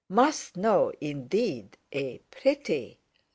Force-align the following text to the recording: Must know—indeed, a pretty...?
Must 0.09 0.57
know—indeed, 0.57 1.77
a 1.93 2.17
pretty...? 2.31 3.01